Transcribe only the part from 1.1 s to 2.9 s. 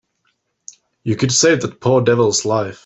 could save that poor devil's life.